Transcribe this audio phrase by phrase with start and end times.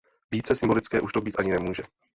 [0.31, 1.83] Více symbolické už to být ani nemůže.